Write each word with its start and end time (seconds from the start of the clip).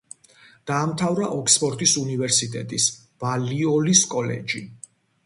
დაამთავრა 0.69 1.27
ოქსფორდის 1.39 1.93
უნივერსიტეტის 2.03 2.87
ბალიოლის 3.25 4.03
კოლეჯი. 4.15 4.65